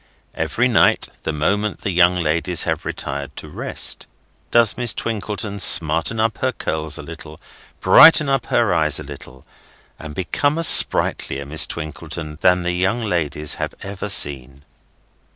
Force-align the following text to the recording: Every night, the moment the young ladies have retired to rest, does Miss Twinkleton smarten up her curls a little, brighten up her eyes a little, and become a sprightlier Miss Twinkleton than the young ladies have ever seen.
Every 0.33 0.67
night, 0.67 1.09
the 1.21 1.31
moment 1.31 1.81
the 1.81 1.91
young 1.91 2.15
ladies 2.15 2.63
have 2.63 2.85
retired 2.85 3.35
to 3.35 3.47
rest, 3.47 4.07
does 4.49 4.75
Miss 4.75 4.95
Twinkleton 4.95 5.59
smarten 5.59 6.19
up 6.19 6.39
her 6.39 6.51
curls 6.51 6.97
a 6.97 7.03
little, 7.03 7.39
brighten 7.81 8.27
up 8.27 8.47
her 8.47 8.73
eyes 8.73 8.99
a 8.99 9.03
little, 9.03 9.45
and 9.99 10.15
become 10.15 10.57
a 10.57 10.63
sprightlier 10.63 11.45
Miss 11.45 11.67
Twinkleton 11.67 12.39
than 12.41 12.63
the 12.63 12.71
young 12.71 13.01
ladies 13.03 13.53
have 13.61 13.75
ever 13.83 14.09
seen. 14.09 14.61